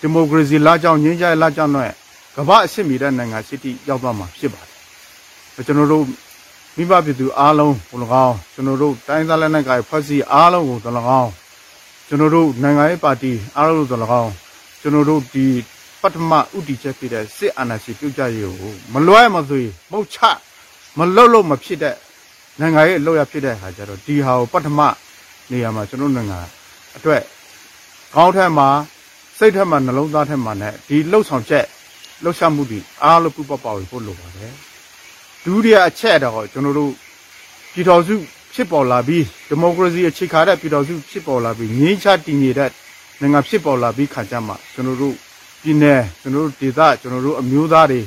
[0.00, 1.92] ဒီမိုကရေစီလာကြောင်းငြင်းကြလာကြောင်းနဲ့
[2.36, 6.04] ကမ္ဘာအဆင့်မီတဲ့နိုင်ငံရှိတိရောက်သွားမှာဖြစ်ပါတယ်ကျွန်တော်တို့
[6.76, 10.78] မိဘပြည်သူအားလုံးကို၎င်းကျွန်တော်တို့တိုင်းသားလက်နက်ကိုင်ဖွဲ့စည်းအားလုံးကို၎
[11.20, 11.30] င်း
[12.08, 14.32] ကျွန်တော်တို့နိုင်ငံရေးပါတီအားလုံးကို၎င်း
[14.80, 15.46] ကျွန်တော်တို့ဒီ
[16.00, 20.18] ပထမဥတီချက်ဖြစ်တဲ့စစ်အာဏာရှင်ပြုတ်ကြရေးကိုမလွဲမသွေမဟုတ်ချ
[20.98, 21.94] မလွတ်လို့မဖြစ်တဲ့
[22.60, 24.80] နိုင်ငံရေးအလုပ်ရဖြစ်တဲ့အခါကျတော့ဒီဟာကိုပထမ
[25.50, 26.38] နေရာမှာကျွန်တော်နိုင်ငံ
[26.96, 27.22] အတွက်
[28.14, 28.68] ခေါင်းထက်မှာ
[29.42, 31.64] စိတ်ထက်မှာနှလုံးသားထက်မှာ ਨੇ ဒီလှုပ်ဆောင်ချက်
[32.24, 34.52] လှုပ်ရှားမှုတွေအားလုံးပူပပေါဖို့လိုပါတယ်
[35.44, 36.92] ဒုတိယအချက်တော့ကျွန်တော်တို့
[37.72, 38.14] ပြည်တော်စု
[38.54, 42.70] ဖြစ်ပေါ်လာပြီးဒီမိုကရေစီအခြေခံတဲ့ပြည်တော်စုဖြစ်ပေါ်လာပြီးငြိမ်းချတည်ငြိမ်တဲ့
[43.20, 45.14] နိုင်ငံဖြစ်ပေါ်လာပြီးခါကြမှာကျွန်တော်တို့
[45.62, 48.00] ပြည်နယ်ကျွန်တော်တို့ဒေသကျွန်တော်တို့အမျိုးသားတွေ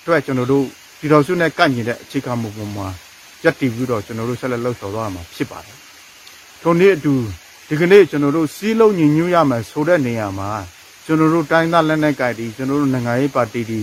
[0.00, 0.64] အတွက်ကျွန်တော်တို့
[0.98, 2.86] ပြည်တော်စုနဲ့ကန့်ညီတဲ့အခြေခံမှုပုံမှာ
[3.44, 5.78] ရက်တည်ပြီးတော့ကျွန်တော်တို့ဆက်လက်လှုပ်ဆောင်သွားမှာဖြစ်ပါတယ်။
[6.62, 7.14] ထို့နေ့အတူ
[7.74, 10.50] ဒီကနေ့ကျွန်တော်တို့စီးလုံးညီညွတ်ရမယ်ဆိုတဲ့နေရာမှာ
[11.04, 13.80] ကျွန်တော်တို့တိုင်းသားလက်နက်ကိုင်တွေကျွန်တော်တို့နိုင်ငံရေးပါတီတွေ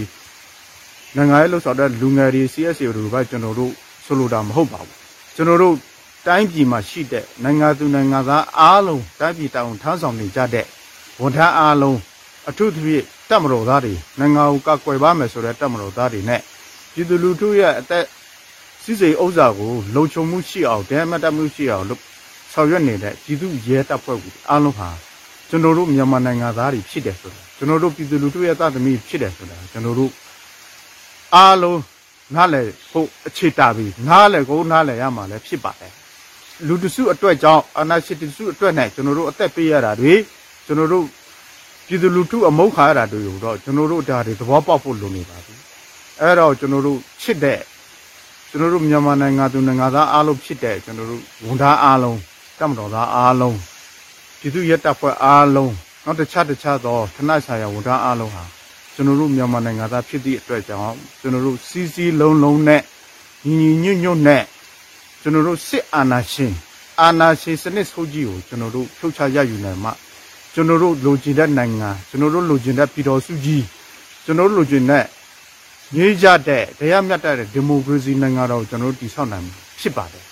[1.16, 3.72] နိုင်ငံရေးလှုပ်ဆောင်တဲ့လူငယ်တွေ CSA တို့ကကျွန်တော်တို့
[4.06, 4.96] ဆိုလိုတာမဟုတ်ပါဘူး။
[5.36, 5.76] ကျွန်တော်တို့
[6.28, 10.66] တိုင်းပြည်မှာရှိတဲ့နိုင်ငံသူနိုင်ငံသားအားလုံးတိုင်းပြည်တောင်ထမ်းဆောင်နေကြတဲ့
[11.22, 11.98] ဝန်ထမ်းအားလုံး
[12.50, 16.42] အထူးသဖြင့်တပ်မတော်သားတွေနိုင်ငံကိုကာကွယ်ပါမယ်ဆိုတဲ့တပ်မတော်သားတွေနဲ့
[16.94, 18.06] ပြည်သူလူထုရဲ့အသက်
[18.84, 22.09] စီစိမ်ဥစ္စာကိုလုံခြုံမှုရှိအောင်ဒဲမတ်တမှုရှိအောင်လုပ်
[22.54, 24.90] ဆောင်ရွက်နေတဲ့ပြည်သူရဲတပ်ဖွဲ့ကိုအားလုံးဟာ
[25.50, 30.12] ကျွန်တော်တို့မြန်မာနိုင်ငံသားတွေဖြစ်တယ်ဆိုတာကျွန်တော်တို့ပြည်သူလူထုရဲ့သားသမီးဖြစ်တယ်ဆိုတာကျွန်တော်တို့
[31.36, 31.80] အားလုံး
[32.36, 35.94] နားလည်ဖို့အခြေတာပြီးနားလည်ကိုနားလည်ရမှာလည်းဖြစ်ပါတယ်
[36.68, 40.14] လူတစုအတွက်ကြောင့်အနာရှိတစုအတွက်နဲ့ကျွန်တော်တို့အသက်ပေးရတာတွေ
[40.66, 41.06] ကျွန်တော်တို့
[41.88, 45.54] ပြည်သူလူထုအမုန်းခါရတာတွေကိုတော့ကျွန်တော်တို့ဒါတွေသဘောပေါက်ဖို့လိုနေပါပြီ
[46.22, 47.60] အဲ့တော့ကျွန်တော်တို့ချစ်တဲ့
[48.50, 52.18] ကျွန်တော်တို့မြန်မာနိုင်ငံသူနိုင်ငံသားအားလုံးဖြစ်တဲ့ကျွန်တော်တို့ဝန်သားအားလုံး
[52.60, 53.58] တမတော်သားအားလုံး
[54.40, 58.44] ပြည်သူရဲတပ်ဖွဲ့အားလုံးနောက်တခြားတခြားသောဌာနဆိုင်ရာဝန်သားအားလုံးဟာ
[58.94, 62.82] ကျွန်တော်တို့မြန်မာနိုင်ငံသားဖြစ်သည့်အတွက်ကြောင့်ကျွန်တော်တို့စီးစီးလုံးလုံးနဲ့
[63.46, 64.44] ညီညီညွတ်ညွတ်နဲ့
[65.22, 66.54] ကျွန်တော်တို့စစ်အာဏာရှင်
[67.02, 69.92] အာဏာရှင်စနစ်ဆိုးကြီးကိုကျွန်တော်တို့ဖြုတ်ချရယူနိုင်မှ
[70.54, 73.64] ကျွန်တော်တို့လိုချင်တဲ့နိုင်ငံကျွန်တော်တို့လိုချင်တဲ့ပြည်တော်စုကြီး
[74.26, 75.04] ကျွန်တော်တို့လိုချင်တဲ့
[75.96, 80.29] ငြိမ်းချတဲ့တရားမျှတတဲ့ဒီမိုကရေစီနိုင်ငံတော်ကျွန်တော်တို့တည်ဆောက်နိုင်မှာဖြစ်ပါတယ်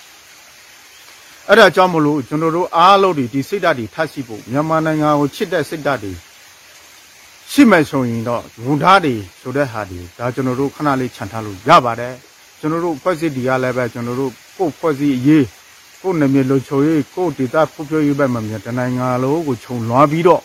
[1.50, 6.12] အဲ့ဒါကြောင့်မလို့ကျွန်တော်တို့အားလုံးဒီဒီစိတ်ဓာတ်တွေထပ်ရှိဖို့မြန်မာနိုင်ငံကိုချစ်တဲ့စိတ်ဓာတ်တွေ
[7.52, 12.14] ရှိမယ်ဆိုရင်တော့ဝန်သားတွေဆိုတဲ့ဟာတွေဒါကျွန်တော်တို့ခဏလေးခြံထားလို့ရပါတယ်
[12.60, 15.46] ကျွန်တော်တို့ဖွဲ့စည်းဒီကလည်းပဲကျွန်တော်တို့ကိုယ်ဖွဲ့စည်းရေး
[16.02, 20.42] ကိုယ်နာမည်လုံခြုံရေးကိုယ်ဒေတာဖွံ့ဖြိုးရေးဘက်မှာမြန်တနိုင်ငံလုံးကိုခြုံလွှားပြီးတော့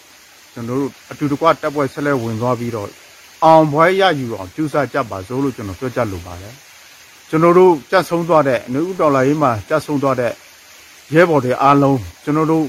[0.53, 2.89] ကျွန်တော်တို့အတူတကွတက်ပွဲဆက်လက်ဝင်သွားပြီးတော့
[3.43, 6.53] အောင်ပွဲရယူအောင်ကျူးစာကြပါစို့လို့ကျွန်တော်ပြောကြလိုပါတယ်
[7.29, 10.33] ကျွန်တော်တို့ကြက်ဆုံးသွားတဲ့အနုဒေါ်လာရေးမှာကြက်ဆုံးသွားတဲ့
[11.13, 12.65] ရဲဘော်တွေအားလုံးကျွန်တော်တို့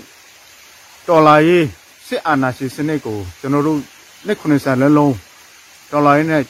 [1.07, 1.65] ဒေါ်လာရေး
[2.07, 3.79] စစ်အာဏာရှင်စနစ်ကိုကျွန်တော်တို့
[4.27, 5.15] နှစ်90လုံးလုံး
[5.91, 6.43] ဒေါ်လာရေးနဲ့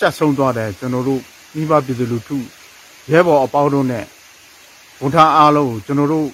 [0.00, 1.20] ကြက်ဆုံးသွားတယ်ကျွန်တော်တို့
[1.54, 2.36] မိဘပြည်သူလူထု
[3.10, 4.04] ရဲဘော်အပေါင်းတို့နဲ့
[5.00, 6.26] ဝန်ထမ်းအားလုံးကိုကျွန်တော်တို့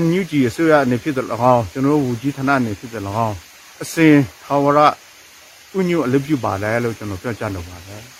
[0.00, 3.36] NUG အစိုးရအနေဖြစ်တဲ့၎င်းကျွန်တော်တို့ဝူကြီးဌာနအနေဖြစ်တဲ့၎င်း
[3.82, 4.14] အစဉ်
[4.44, 4.78] ထာဝရ
[5.78, 8.15] ဥညွအလုပ်ပြုပါတယ်လို့ကျွန်တော်ပြောကြားလိုပါတယ်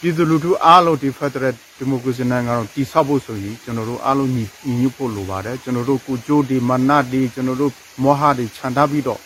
[0.00, 4.44] ပြည်သူလူထုအားလုံးဒီ Federal Democracy နိုင်ငံတော်တည်ဆောက်ဖို့ဆိုရင်ကျွန်တော်တို့အားလုံးညီ
[4.80, 9.20] ညွတ်ဖို့လိုပါတယ်ကျွန်တော်တို့ကိုကြိုးဒီမနတ်ဒီကျွန်တော်တို့မောဟဒီခြံထားပြီးတော့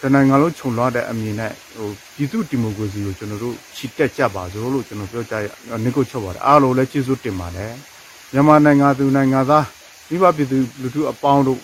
[0.00, 5.34] တနိုင်ငံလုံးခြုံလွှားတဲ့အမြင်နဲ့ဟိုပြည်သူဒီမိုကရေစီကိုကျွန်တော်တို့ချစ်တက်ကြပါစို့လို့ကျွန်တော်ပြောကြ
[5.70, 7.72] ရနေကိုချုပ်ပါတယ်အားလုံးလည်းကျေးဇူးတင်ပါတယ်
[8.32, 9.66] မြန်မာနိုင်ငံသူနိုင်ငံသား
[10.08, 11.60] မိဘပြည်သူလူထုအပေါင်းတို့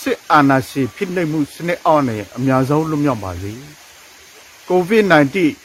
[0.00, 3.52] စစ်အာဏာရှင်ဖြစ်နေမှုစနစ်အောက်နဲ့အများဆုံးလွတ်မြောက်ပါစေ
[4.68, 5.61] ကိုဗစ် -19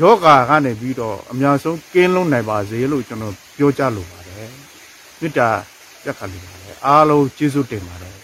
[0.00, 4.50] ယောဂါကနေပြီးတော့အများဆုံးကင်းလွတ်နိုင်ပါစေလို့ကျွန်တော်ပြောကြလိုပါတယ်
[5.20, 5.48] မေတ္တာ
[6.04, 8.14] ရက်ခါလိုပါတယ်အားလုံးကျေးဇူးတင်ပါတယ်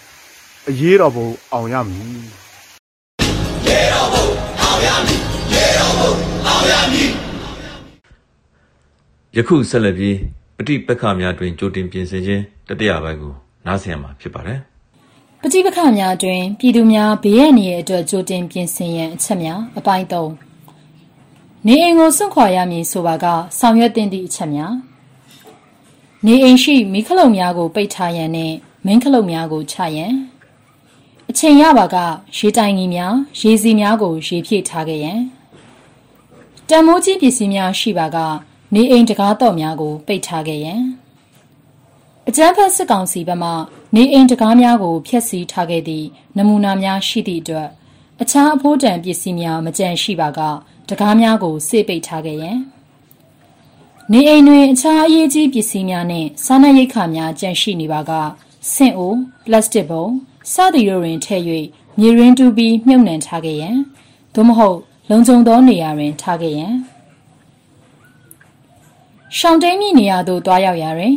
[0.68, 2.04] အရေးတော်ဘုံအောင်ရမည်
[3.66, 4.24] ရေတော်ဘုံ
[4.62, 5.20] အောင်ရမည်
[5.52, 6.12] ရေတော်ဘုံ
[6.46, 7.10] အောင်ရမည်
[9.36, 10.16] ယခုဆက်လက်ပြီး
[10.56, 13.32] ပဋိပက္ခများတွင်ကြိုတင်ပြင်ဆင်ခြင်းတတိယပိုင်းကို
[13.66, 14.58] နားဆင်ရမှာဖြစ်ပါတယ်
[15.42, 20.47] ပဋိပက္ခများတွင်ပြည်သူများဘေးရန်ရဲ့အတွက်ကြိုတင်ပြင်ဆင်ရန်အချက်များအပိုင်း၃
[21.66, 23.26] နေအိမ်ကိုစွန့်ခွာရမည်ဆိုပါက
[23.58, 24.74] ဆောင်ရွက်တင်သည့်အချက်များ
[26.26, 28.54] နေအိမ်ရှိမိခလုံများကိုပိတ်ထားရန်နှင့်
[28.86, 30.12] မင်းခလုံများကိုချရန်
[31.30, 31.96] အချိန်ရပါက
[32.36, 35.20] ရေတိုင်ကြီးများရေစီများကိုရေဖြည့်ထားခဲ့ရန်
[36.68, 38.18] တံမိုးကြီးပစ္စည်းများရှိပါက
[38.74, 40.82] နေအိမ်တကားတော့များကိုပိတ်ထားခဲ့ရန်
[42.28, 43.50] အကြမ်းဖက်စစ်ကောင်စီဘက်မှ
[43.94, 47.68] နေအိမ်တကားများကိုဖျက်ဆီးထားခဲ့သည့်နမူနာများရှိသည့်အတွက်
[48.20, 50.40] အခြားအဖိုးတန်ပစ္စည်းများမကြန့်ရှိပါက
[50.88, 52.58] တကားများကိုစေပိတ်ထားခဲ့ရန်
[54.12, 58.12] နေအိမ်တွင်အခြားအရေးကြီးပစ္စည်းများနှင့်စားနပ်ရိက္ခာများကြန့်ရှိနေပါက
[58.72, 59.14] ဆင့်အို
[59.46, 60.06] ပလတ်စတစ်ပုံ
[60.52, 61.42] စသည်တို့တွင်ထည့်၍
[61.98, 63.76] မြေရင်းတူပြီးမြုပ်နှံထားခဲ့ရန်
[64.34, 64.78] သို့မဟုတ်
[65.10, 66.74] လုံခြုံသောနေရာတွင်ထားခဲ့ရန်
[69.36, 71.14] ရှောင်းတိန်မိနေရာသို့တွားရောက်ရာတွင်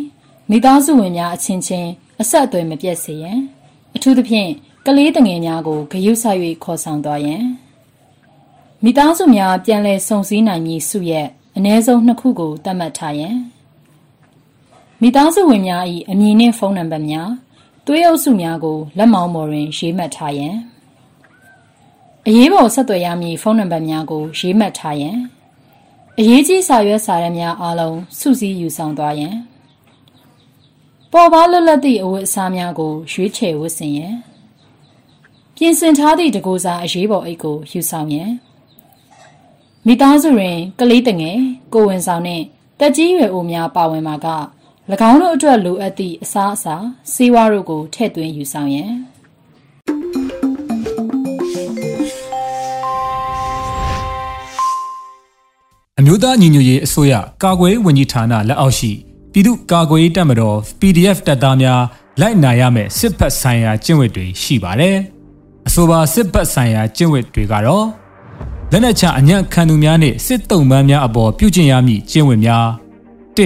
[0.49, 1.89] မိသားစုဝင်များအချင်းချင်း
[2.21, 3.39] အဆက်အသွယ်မပြတ်စေရန်
[3.95, 4.49] အထူးသဖြင့်
[4.85, 7.43] ကလေးတငယ်များကိုဂရုစိုက်၍ခေါ်ဆောင်သွားရန်
[8.83, 13.37] မိသားစုများပြန်လည်စုံစည်းနိုင်မည်စုရဲ့အ ਨੇ ဆုံးနှစ်ခုကိုသတ်မှတ်ထားရန်
[15.01, 17.29] မိသားစုဝင်များ၏အမည်နှင့်ဖုန်းနံပါတ်များ
[17.85, 20.55] သွေးအုပ်စုများကိုလက်မောင်းပေါ်တွင် ရေးမှတ်ထားရန်
[22.27, 25.17] အရေးပေါ်ဆက်သွယ်ရမည့်ဖုန်းနံပါတ်များကိုရေးမှတ်ထားရန်
[26.19, 29.35] အရေးကြီးစာရွက်စာတမ်းများအားလုံးစုစည်းယူဆောင်သွားရန်
[31.11, 34.15] ပေါ်ပါလွတ်လပ်သည့်အဝတ်အစားများကိုရွေးချယ်ဝတ်ဆင်ရန်
[35.55, 38.31] ပြင်ဆင်ထားသည့်တကူစားအရေးပေါ်အိတ်ကိုယူဆောင်ရန်
[39.87, 41.37] မိသားစုတွင်ကလေးတငယ်
[41.73, 42.43] ကိုဝင်ဆောင်နှင့်
[42.79, 44.27] တက်ကြီးရွယ်အိုများပါဝင်မှာက၎
[45.09, 46.75] င်းတို့အတွက်လိုအပ်သည့်အစားအစာ
[47.13, 48.91] ဆေးဝါးတို့ကိုထည့်သွင်းယူဆောင်ရန်
[55.99, 57.13] အမျိုးသားညီညွတ်ရေးအစိုးရ
[57.43, 58.91] ကာကွယ်ဝင်ကြီးဌာနလက်အောက်ရှိ
[59.31, 61.81] ပြည်သူ့ကာကွယ်ရေးတပ်မတော် PDF တပ်သားများ
[62.21, 64.97] လိုက်နာရမယ့်စစ်ဖက်ဆိုင်ရာကျင့်ဝတ်တွေရှိပါတယ်။
[65.67, 68.00] အဆိုပါစစ်ဖက်ဆိုင်ရာကျင့်ဝတ်တွေကတော့
[68.71, 72.67] လက်နက်ချအညံ့ခံသူများနှင့်စစ်တုံးပန်းများအပေါ်ပြုကျင့်ရမည့်ကျင့်ဝတ်များ
[73.37, 73.39] ၁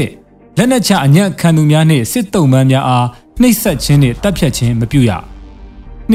[0.58, 3.08] လက်နက်ချအညံ့ခံသူများနှင့်စစ်တုံးပန်းများအား
[3.42, 5.12] နှိပ်စက်ခြင်းနှင့်တပ်ဖြတ်ခြင်းမပြုရ။
[6.12, 6.14] ၂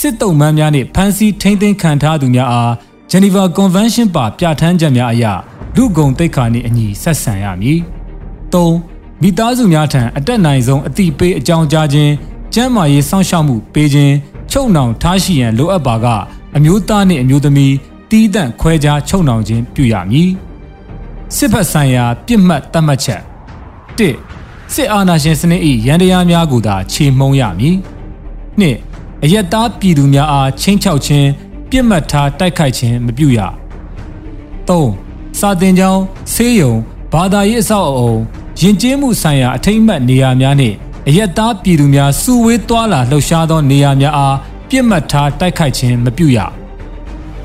[0.00, 2.72] စစ်တုံးပန်းများနှင့်ဖမ်းဆီးထိန်းသိမ်းခံထားသူများအား
[3.10, 5.24] Geneva Convention ပါပြဋ္ဌာန်းချက်များအရ
[5.76, 7.78] လူဂုံတိတ်ခါနှင့်အညီဆက်ဆံရမည်။
[8.52, 8.66] ၃
[9.22, 12.12] မိသားစုများထံအတက်နိုင်ဆုံးအတိပေးအကြောင်းကြားခြင်း
[12.54, 14.14] ကျန်းမာရေးစောင့်ရှောက်မှုပေးခြင်း
[14.50, 16.06] ချုပ်နှောင်ထားရှိရန်လိုအပ်ပါက
[16.56, 17.74] အမျိုးသားနှင့်အမျိုးသမီး
[18.16, 20.30] တီးတန့်ခွဲခြားချုပ်နှောင်ခြင်းပြုရမည်
[21.36, 23.22] စစ်ဖက်ဆိုင်ရာပြစ်မှတ်သတ်မှတ်ချက်
[23.98, 24.00] ၁
[24.74, 27.76] စစ်အာဏာရှင်စနစ်၏ရန်တရားများကိုသာခြေမှုံးရမည်
[28.60, 28.62] ၂
[29.24, 31.28] အယက်သားပြည်သူများအားချင်းချောက်ခြင်း
[31.70, 33.40] ပြစ်မှတ်ထားတိုက်ခိုက်ခြင်းမပြုရ
[34.68, 34.70] ၃
[35.38, 36.02] စာတင်ကြောင်း
[36.34, 36.74] ဆေးရုံ
[37.12, 38.14] ဘာသာရေးအဆောက်အအုံ
[38.60, 40.76] ယဉ်ကျေးမှုဆိုင်ရာအထိမ့်မှတ်နေရာများနှင့်
[41.08, 44.36] အယက်သားပြည်သူများစုဝေးသွားလာလှုပ်ရှားသောနေရာများအား
[44.68, 46.38] ပြစ်မှတ်ထားတိုက်ခိုက်ခြင်းမပြုရ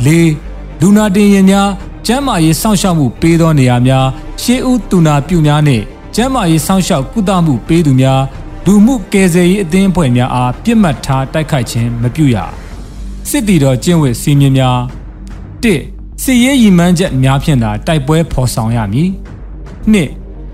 [0.06, 0.51] ၄
[0.82, 1.67] လူနာတင်ရင်များ
[2.06, 4.06] ကျန်းမာရေးစောင့်ရှောက်မှုပေးသောနေရာများ
[4.41, 5.84] ရှေးဦးတူနာပြုများနှင့်
[6.15, 8.22] ကျန်းမာရေးစောင့်ရှောက်ကုသမှုပေးသူများ
[8.65, 12.38] လူမှုကယ်ဆယ်ရေးအသင်းအဖွဲ့များအားပြစ်မှတ်ထားတိုက်ခိုက်ခြင်းမပြုရ
[13.30, 14.78] စစ်တီတော်ကျင့်ဝတ်စီမင်းများ
[15.63, 15.65] ၁
[16.24, 19.10] စစ်ရေးရည်မှန်းချက်များဖြင့်သာတိုက်ပွဲဖော်ဆောင်ရမည်
[19.94, 19.96] ၂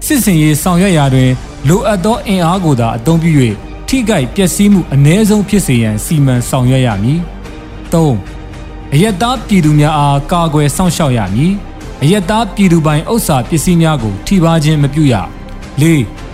[0.05, 1.29] စစ်စင်ရေးဆောင်ရွက်ရာတွင်
[1.67, 3.31] လိုအပ်သောအင်အားကိုသာအသုံးပြု၍
[3.87, 7.19] ထိခိုက်ပျက်စီးမှုအ ਨੇ ဆုံးဖြစ်စေရန်စီမံဆောင်ရွက်ရမည်
[7.93, 8.36] ၃
[8.93, 11.53] အယက်သားပြည်သူများအားကာကွယ်စောင့်ရှောက်ရမည်
[12.03, 15.15] အယက်သားပြည်သူပိုင်ဥစ္စာပစ္စည်းများကိုထိပါခြင်းမပြုရ
[15.81, 15.83] ၄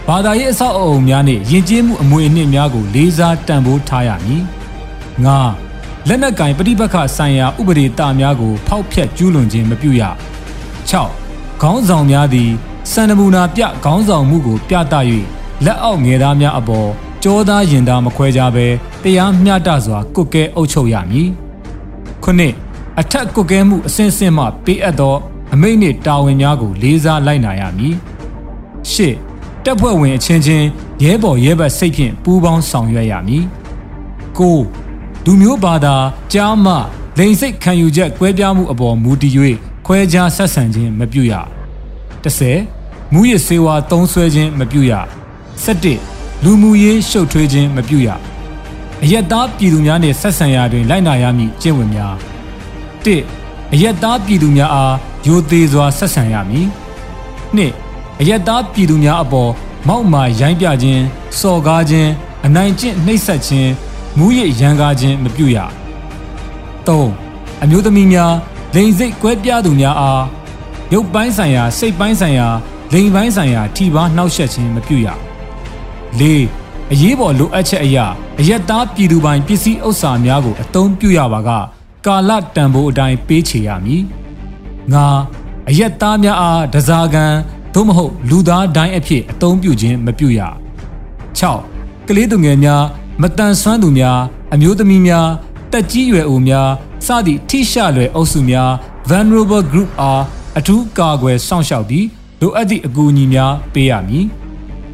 [0.08, 4.44] ဘာသာရေးအဆောက်အအုံများနှင့်ယဉ်ကျေးမှုအမွေအနှစ်များကိုလေးစားတန်ဖိုးထားရမည်
[5.26, 5.28] ၅
[6.08, 10.02] လက်နက်ကင်ပဋိပက္ခဆိုင်ရာဥပဒေတာများကို ဖောက်ဖျက်ကျူးလွန်ခြင်းမပြုရ
[10.89, 10.92] ၆
[11.62, 12.52] ခေါင်းဆောင်များသည်
[12.92, 14.96] စံနမူနာပြခေါင်းဆောင်မှုကို ပြသ၍
[15.66, 16.89] လက်အောက်ငယ်သားများအပေါ်
[17.24, 18.68] ကြောသားရင်သားမခွဲကြဘဲ
[19.04, 21.30] တရားမျှတစွာကုတ်ကဲအုပ်ချုပ်ရမည်
[22.23, 22.53] ခုနှစ်
[22.99, 25.15] အထက်ကုတ်ကဲမှုအစဉ်အဆက်မှပေးအပ်သော
[25.53, 27.95] အမိန့်နှင့်တာဝန်များကိုလေးစားလိုက်နာရမည်
[28.91, 29.15] ရှစ်
[29.63, 30.65] တပ်ဖွဲ့ဝင်အချင်းချင်း
[31.03, 33.45] ရဲဘော်ရဲဘက်စိတ်ဖြင့်ပူးပေါင်းဆောင်ရွက်ရမည်
[34.38, 34.57] ကို
[35.25, 35.95] လူမျိုးဘာသာ
[36.33, 36.73] ကြားမှ
[37.17, 39.33] လိန်စိတ်ခံယူချက်ကွဲပြားမှုအပေါ်မူတည်၍
[39.86, 41.33] ခွဲခြားဆက်ဆံခြင်းမပြုရ
[42.23, 44.93] 30မူရစေဝါသုံးဆွဲခြင်းမပြုရ
[45.65, 48.09] 17လူမှုရေးရှုပ်ထွေးခြင်းမပြုရ
[49.01, 52.15] အယက်သားပြည်သူများနှင့်ဆက်ဆံရာတွင်လိုက်နာရမည့်ကျင့်ဝတ်များ
[53.03, 54.95] 1အယက်သားပြည်သူများအား
[55.27, 56.67] ယိုသေးစွာဆက်ဆံရမည်
[57.47, 59.51] 2အယက်သားပြည်သူများအပေါ်
[59.88, 61.03] မောက်မာရိုင်းပြခြင်း
[61.39, 62.12] စော်ကားခြင်း
[62.45, 63.71] အနိုင်ကျင့်နှိပ်စက်ခြင်း
[64.17, 65.58] မူရရန်ကားခြင်းမပြုရ
[66.88, 68.34] 3အမျိုးသမီးများ
[68.75, 70.23] လိန်စိတ်ကွဲပြားသူများအား
[70.93, 72.47] ရုပ်ပိုင်းဆိုင်ရာစိတ်ပိုင်းဆိုင်ရာ
[72.93, 75.08] လိင်ပိုင်းဆိုင်ရာထိပါနှောက်ယှက်ခြင်းမပြုရ
[76.19, 76.21] ၄
[76.93, 78.06] အရေးပေါ်လိုအပ်ချက်အရာ
[78.39, 81.49] အယက်သားပြည်သူပိုင်ပစ္စည်းဥစ္စာများကိုအသုံးပြုရပါက
[82.06, 84.03] ကာလတန်ဖိုးအတိုင်းပေးချေရမည်
[84.93, 84.95] ၅
[85.69, 87.34] အရက်သားများအားဒဇာကန်
[87.73, 90.39] သို့မဟုတ်လူသားတိုင်းအဖြစ်အသုံးပြုခြင်းမပြုရ
[91.39, 92.84] 6ကလေးသူငယ်များ
[93.21, 94.19] မတန်ဆွမ်းသူများ
[94.53, 95.27] အမျိုးသမီးများ
[95.71, 96.69] တက်ကြီးရွယ်အိုများ
[97.06, 98.71] စသည့်ထိရှလွယ်အုပ်စုများ
[99.10, 100.23] vulnerable group အား
[100.58, 102.08] အထူးကာကွယ်စောင့်ရှောက်ပြီး
[102.41, 104.25] လိုအပ်သည့်အကူအညီများပေးရမည်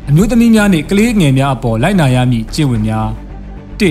[0.09, 3.07] အမျိုးသမီးများနှင့်ကလေးငယ်များအပေါ်လိုက်နာရမည့်ကျင့်ဝတ်များ
[3.79, 3.83] ၁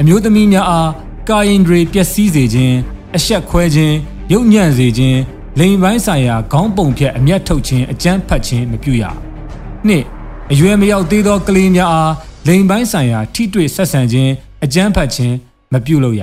[0.00, 0.90] အမျိုးသမီးများအား
[1.28, 2.76] ကာယင်ဒရီပျက်စီးစေခြင်း
[3.16, 3.96] အဆက်ခွဲခြင်း
[4.32, 5.18] ရုပ်ညံ့စေခြင်း
[5.58, 9.04] လိန်ပိုင်းဆိုင်ရာခေါင်းပုံဖြတ်အမျက်ထုတ်ခြင်းအကြမ်းဖက်ခြင်းမပြုရ
[9.86, 10.04] နှစ်
[10.52, 12.12] အရွယ်မရောက်သေးသောကလေးများအား
[12.46, 14.32] လိန်ပိုင်းဆိုင်ရာထိတွေ့ဆက်ဆံခြင်း
[14.64, 15.34] အကြမ်းဖက်ခြင်း
[15.72, 16.22] မပြုလုပ်ရ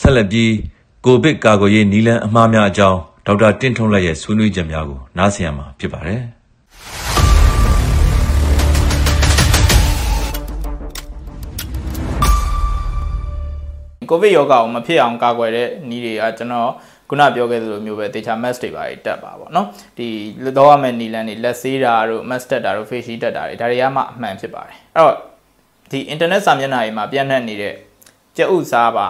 [0.00, 0.52] ဆက်လက်ပြီး
[1.06, 6.20] ကိုဗစ်ကာကွယ်ရေးနည်းလမ်းအမှားများအကြောင်းဒေါက်တာတင့်ထွန်းလက်ရဲ့ဆွေးနွေးချက်များကိုနားဆင်ရမှာဖြစ်ပါတယ်။
[14.10, 16.70] ကိုဗစ်ရောဂါကိုမဖြစ်အောင်ကာကွယ်တဲ့နည်းတွေကကျွန်တော်
[17.08, 19.66] ခုနပြောခဲ့သလိုမျိုးပဲတေချာ mask တွေပါတက်ပါပေါ့နော်
[19.98, 20.08] ဒီ
[20.58, 25.14] တော့ရမယ့်နီလန်တွေလက်ဆေးတာတို့ mask တက်တာတို့ face shield တက်တာတွေဒါတွေကမှအမှန်ဖြစ်ပါတယ်အဲ့တော့
[25.90, 27.74] ဒီ internet စာမျက်နှာတွေမှာပြန့်နှံ့နေတဲ့
[28.36, 29.08] ကြက်ဥစားပါ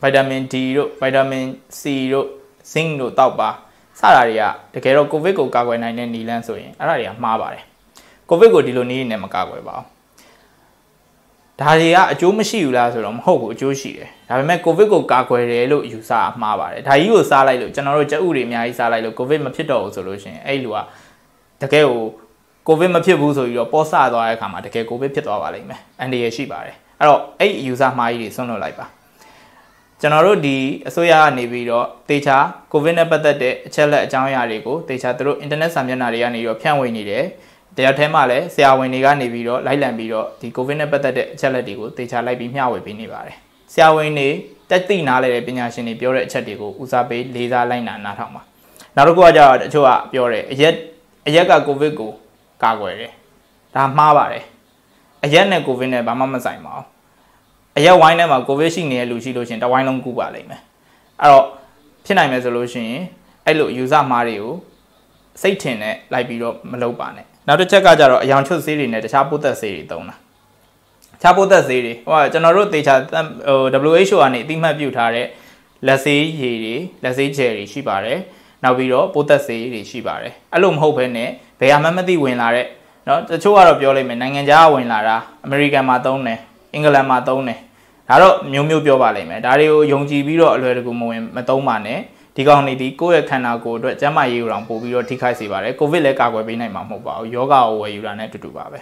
[0.00, 1.44] ဗိုက်တာမင် D တို့ဗိုက်တာမင်
[1.80, 1.82] C
[2.12, 2.26] တို့
[2.72, 3.50] zinc တို့တောက်ပါ
[4.00, 4.42] စတာတွေက
[4.74, 7.64] တကယ်တော့ကိုဗစ်ကိုကာကွယ်နိုင်တဲ့နီလန်းဆိုရင်အဲ့ဒါတွေကမှားပါတယ်
[8.28, 9.98] ကိုဗစ်ကိုဒီလိုနည်းနဲ့မကာကွယ်ပါဘူး
[11.60, 20.78] ဒါတွေကအကျိုးမရှိဘူးလားဆိုတော့မဟုတ်ဘူးအကျိုးရှိတယ်ဒါပေမဲ့ကိုဗစ်ကိုကာကွယ်တယ်လို့ယူဆအမှားပါတယ်ဒါကြီးကိုစားလိုက်လို့ကျွန်တော်တို့ကြက်ဥတွေအများကြီးစားလိုက်လို့ကိုဗစ်မဖြစ်တော့ဘူးဆိုလို့ရှိရင်အဲ့လူက
[21.62, 22.00] တကယ်ကို
[22.66, 28.86] ကိုဗစ်မဖြစ်ဘူးဆိုပြီးတော့ပေါ်ဆသွားတဲ့အခါမှာတကယ်ကိုဗစ်ဖြစ်သွားပါလိမ့်မယ်အန်ဒီရရှိပါတယ်အဲ့တော့အဲ့ယူဆမှားကြီးတွေဆွန့်လွတ်လိုက်ပါ
[30.00, 30.56] ကျွန်တော်တို့ဒီ
[30.88, 32.36] အစိုးရကနေပြီးတော့တေချာ
[32.72, 37.24] ကိုဗစ်နဲ့ပတ်သက်တဲ့အချက်လက်အကြောင်းအရာတွေကိုတေချာသူတို့အင်တာနက်စာမျက်နှာတွေကနေတော့ဖြန့်ဝေနေတယ်
[37.76, 43.36] တရားထဲမှာလည်းဆရာဝန်တွေကနေပြီးတော့လိုက်လံပြီးတော့ဒီကိုဗစ်နဲ့ပတ်သက်တဲ့အချက်လက်တွေကိုတေချာလိုက်ပြီးမျှဝေပေးနေပါတယ်
[43.72, 44.28] ဆရာဝန်တွေ
[44.70, 48.42] တက်သိနားလဲတဲ့ပညာရှင်တွေပြောတဲ့အချက်တွေကိုဦးစားပေးလေးစားလိုက်နာနားထောင်ပါ
[48.96, 50.74] နောက်တစ်ခုကကြတော့တချို့ကပြောတယ်အရက်
[51.26, 52.10] အရက်ကကိုဗစ်ကို
[52.62, 53.12] ကာကွယ်တယ်
[53.74, 54.44] ဒါမှားပါတယ်
[55.24, 56.97] အရက်နဲ့ကိုဗစ်နဲ့ဘာမှမဆိုင်ပါဘူး
[57.77, 60.61] အရက်ဝိုင်းထဲမှာကိုဗစ်ရှိနေတဲ့လူရှိလို့ရှင်တဝိုင်းလုံးကူပါလိမ့်မယ်
[61.21, 61.45] အဲ့တော့
[62.05, 63.03] ဖြစ်နိုင်မယ်ဆိုလို့ရှိရင်
[63.45, 64.53] အဲ့လိုယူဆမှားတွေကို
[65.41, 70.15] စိတ်ထင်နဲ့လိုက်ပြီးတော့မလုပ်ပါနဲ့နောက်တစ်ချက်ကကြတော့အယောင်ချွတ်ဆေးတွေနဲ့တခြားပိုးသက်ဆေးတွေသုံးတာ
[71.21, 72.95] ခြားပိုးသက်ဆေးတွေဟိုကကျွန်တော်တို့သေချာ
[73.47, 73.57] ဟို
[73.91, 75.27] WHO ကနေအတိမတ်ပြုထားတဲ့
[75.87, 78.19] လက်ဆေးရည်တွေလက်ဆေးဂျယ်တွေရှိပါတယ်
[78.63, 82.67] နောက်ပြီးတော့ပိုးသက်ဆေးတွေရှိပါတယ်အဲ့လိုမဟုတ်ဘဲနဲ့ဘယ်ဟာမှမသိဝင်လာတဲ့
[83.05, 86.39] เนาะတချို့ကတော့ပြောလိုက်မယ်နိုင်ငံခြားဝင်လာတာအမေရိကန်မှာသုံးတယ်
[86.73, 87.59] အင်္ဂလန်မှာသုံးတယ်
[88.08, 92.00] ဒါတော့မျိုးမျိုးပြောပါလိမ့်မယ်ဒါတွေကိုယုံကြည်ပြီးတော့အလွယ်တကူမဝင်မသုံးပါနဲ့
[92.36, 98.78] ဒီကောင်နေဒီကိုယ့်ရဲ့ခန္ဓာကိုယ်အတွက်ကျန်းမာရေးကိုတောင်ပို့ပြီးတော့ထိခိုက်စေပါတယ်ကိုဗစ်လည်းကာကွယ်ပေးနိုင်မှာမဟုတ်ပါဘူးယောဂကိုဝယ်ယူတာနဲ့အတူတူပါပဲ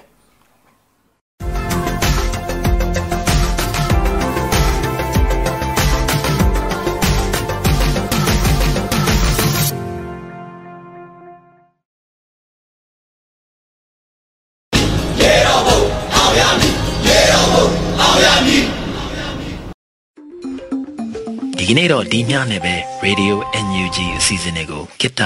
[21.68, 22.74] ဒီကနေ့တော့ဒီညနဲ့ပဲ
[23.06, 23.34] Radio
[23.66, 25.20] NUG အစီအစဉ်လေးကိုကိတ္တ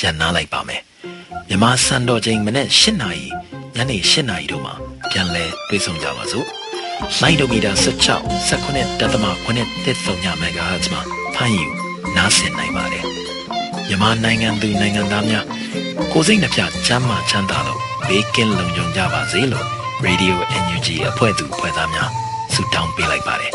[0.00, 0.82] ရန်နာလိုက်ပါမယ်
[1.48, 3.26] မြမစံတော်ချိန်မနေ့၈နာရီ
[3.76, 4.74] ညနေ၈နာရီတို့မှာ
[5.10, 6.46] ပြန်လည်တွေ့ဆုံကြပါစို့
[7.22, 11.00] လိုင်းဒိုမီတာ16 19တက်သမ9တက်ဆုံညမဂါဟတ်မှာ
[11.34, 11.66] ဖမ်းယူ
[12.16, 13.04] နားဆင်နိုင်ပါတယ်
[13.88, 15.46] မြမနိုင်ငံသူနိုင်ငံသားများ
[16.12, 19.66] ကိုစိတ်နှပြချမ်းမာချမ်းသာလို့ဘေးကင်းလုံခြုံကြပါစေလို့
[20.06, 22.10] Radio NUG အဖွဲ့သူအဖွဲ့သားများ
[22.54, 23.54] ဆုတောင်းပေးလိုက်ပါတယ်